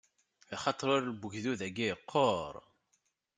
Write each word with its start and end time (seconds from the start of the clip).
Axaṭer 0.55 0.87
ul 0.97 1.05
n 1.13 1.21
ugdud-agi 1.25 1.85
yeqqur! 1.89 2.53